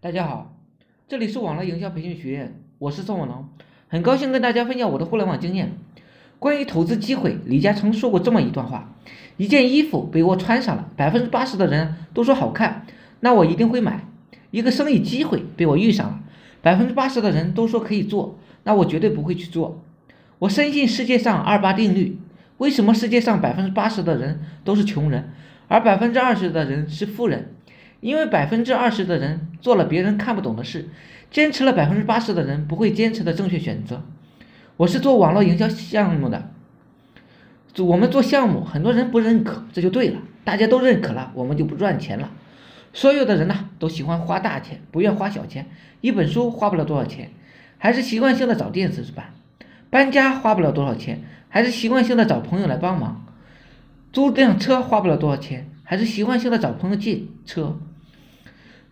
[0.00, 0.56] 大家好，
[1.08, 3.48] 这里是网络营销培训学院，我是宋文龙，
[3.88, 5.72] 很高兴跟大家分享我的互联网经验。
[6.38, 8.94] 关于投资机会，李嘉诚说过这么一段话：
[9.38, 12.86] 一件衣服被我穿上了，百分之八十的人都说好看，
[13.18, 14.04] 那我一定会买；
[14.52, 16.20] 一个生意机会被我遇上了，
[16.62, 19.82] 百分之八十的人都说可以做，那我绝对不会去做。
[20.38, 22.20] 我深信世界上二八定律。
[22.58, 25.32] 为什么世界上百分之八十的人都是穷人，
[25.66, 27.52] 而百分之二十的人是富人？
[28.00, 30.88] 因为百分之二十的人做了别人看不懂的事，
[31.30, 34.02] 坚持了百分之八十的人不会坚持的正确选择。
[34.76, 36.50] 我是做网络营销项目的，
[37.78, 40.20] 我们做项目，很多人不认可，这就对了。
[40.44, 42.30] 大家都认可了，我们就不赚钱了。
[42.92, 45.66] 所有的人呢，都喜欢花大钱，不愿花小钱。
[46.00, 47.30] 一本书花不了多少钱，
[47.76, 49.34] 还是习惯性的找电子版。
[49.90, 53.26] 搬家花不了多少钱，还是习惯性的找朋友来帮忙。
[54.12, 57.78] 租辆车花不了多少钱，还是习惯性的找朋友借车。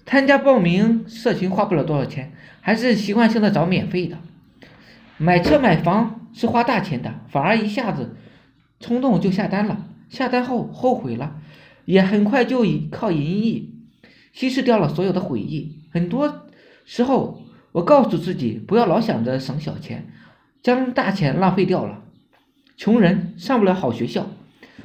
[0.07, 4.17] 参加报名社群花不了多少钱，还是习惯性的找免费的。
[5.19, 8.17] 买车买房是花大钱的，反而一下子
[8.79, 11.41] 冲动就下单了，下单后后悔了，
[11.87, 13.75] 也很快就以靠淫逸
[14.33, 15.81] 稀释掉了所有的悔意。
[15.91, 16.47] 很多
[16.85, 17.43] 时候，
[17.73, 20.07] 我告诉自己不要老想着省小钱，
[20.63, 22.03] 将大钱浪费掉了。
[22.77, 24.29] 穷人上不了好学校，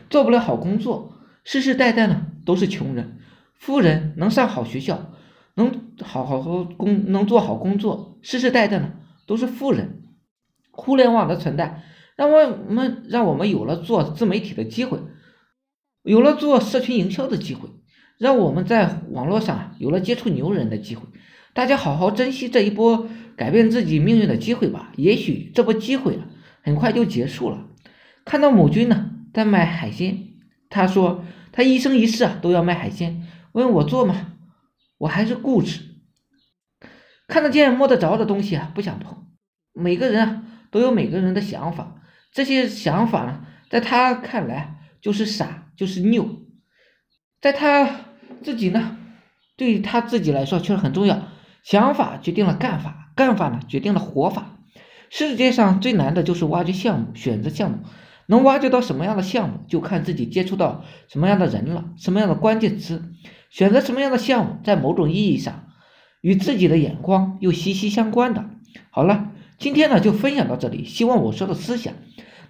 [0.10, 3.20] 做不了好工作，世世代代呢都是穷人。
[3.54, 5.12] 富人能上好学校，
[5.62, 8.94] 能好好好工，能做好工作，世世代代呢
[9.28, 10.02] 都是富人。
[10.72, 11.84] 互联网的存在，
[12.16, 15.00] 让我们让我们有了做自媒体的机会，
[16.04, 17.70] 有了做社群营销的机会，
[18.18, 21.04] 让我们在网络上有了接触牛人的机会。
[21.54, 26.26] 大家好好珍惜这一波改变自己命运的机会吧，也许这波机会啊
[26.64, 27.68] 很快就结束了。
[28.24, 30.30] 看到某君呢在卖海鲜，
[30.70, 33.28] 他说他一生一世啊都要卖海鲜。
[33.52, 34.28] 问我做吗？
[35.02, 35.82] 我还是固执，
[37.28, 39.26] 看得见摸得着的东西啊，不想碰。
[39.74, 46.46] 每个人啊都有每个人的想法，这些想法呢，在他看来就是傻，就是拗，
[47.42, 48.06] 在他
[48.44, 48.96] 自己呢，
[49.58, 51.30] 对他自己来说却是很重要。
[51.64, 54.60] 想法决定了干法，干法呢决定了活法。
[55.10, 57.80] 世界上最难的就是挖掘项目，选择项目。
[58.28, 63.04] 能挖掘到什么样的项目，就看自己接触到什么样的人了，什么样的关键词，
[63.52, 65.66] 选择什么样的项目，在某种意义上
[66.22, 68.46] 与自己的眼光又息息相关的。
[68.90, 71.94] 好了，今天呢就分享到这里，希望我说的思想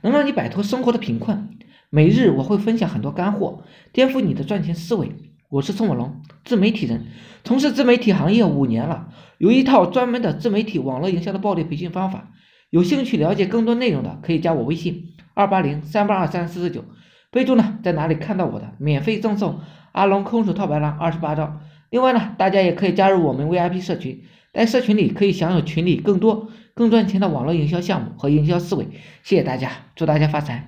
[0.02, 1.58] 能让你摆脱生活的贫困。
[1.90, 5.12] 每日我会分享很多干货，颠覆你的赚钱思维。
[5.50, 7.08] 我是宋文龙，自媒体人，
[7.44, 9.10] 从事自媒体行业五年了，
[9.40, 12.32] 有一套专门的自媒体网络营销的暴力培训方法。
[12.70, 16.86] 有兴趣了解更多内容的，可以加我微信二八零三八二三四四九，
[17.32, 19.62] 备注呢在哪里看到我的，免费赠送
[19.94, 21.60] 阿龙空手套白狼二十八招。
[21.90, 24.22] 另外呢，大家也可以加入我们 VIP 社群，
[24.54, 28.86] 在社群里可以享有群里更多更赚钱的网络营销项目和营销思维。
[29.24, 30.60] 谢谢大家，祝大家发财。